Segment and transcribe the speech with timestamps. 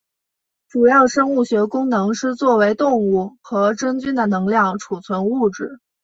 [0.67, 5.79] 主要生物学功能是作为动物和真菌的能量储存物质。